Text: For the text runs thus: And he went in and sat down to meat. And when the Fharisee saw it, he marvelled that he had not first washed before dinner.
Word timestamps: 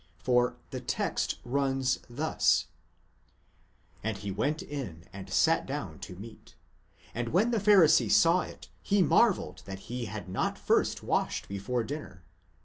For 0.17 0.57
the 0.71 0.79
text 0.81 1.37
runs 1.45 1.99
thus: 2.09 2.65
And 4.03 4.17
he 4.17 4.31
went 4.31 4.63
in 4.63 5.07
and 5.13 5.29
sat 5.31 5.67
down 5.67 5.99
to 5.99 6.15
meat. 6.15 6.55
And 7.13 7.29
when 7.29 7.51
the 7.51 7.59
Fharisee 7.59 8.09
saw 8.11 8.41
it, 8.41 8.67
he 8.81 9.03
marvelled 9.03 9.61
that 9.65 9.91
he 9.93 10.05
had 10.05 10.27
not 10.27 10.57
first 10.57 11.03
washed 11.03 11.47
before 11.47 11.83
dinner. 11.83 12.23